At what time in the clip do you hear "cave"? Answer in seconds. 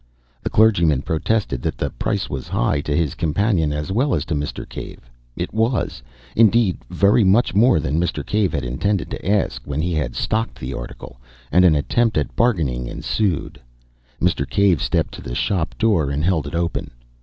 4.67-5.11, 8.25-8.53, 14.49-14.81